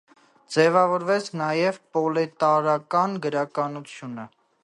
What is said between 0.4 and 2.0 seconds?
Ձևավորվեց նաև